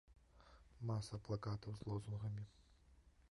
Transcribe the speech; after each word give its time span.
Маса 0.91 1.19
плакатаў 1.27 1.71
з 1.81 1.87
лозунгамі. 1.91 2.43